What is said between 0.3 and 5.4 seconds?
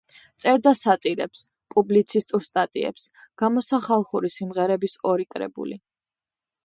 წერდა სატირებს, პუბლიცისტურ სტატიებს; გამოსცა ხალხური სიმღერების ორი